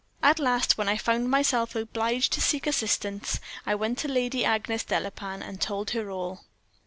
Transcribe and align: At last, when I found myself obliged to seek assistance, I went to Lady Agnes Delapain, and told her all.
At 0.23 0.39
last, 0.39 0.79
when 0.79 0.89
I 0.89 0.97
found 0.97 1.29
myself 1.29 1.75
obliged 1.75 2.33
to 2.33 2.41
seek 2.41 2.65
assistance, 2.65 3.39
I 3.67 3.75
went 3.75 3.99
to 3.99 4.07
Lady 4.07 4.43
Agnes 4.43 4.83
Delapain, 4.83 5.43
and 5.43 5.61
told 5.61 5.91
her 5.91 6.09
all. 6.09 6.43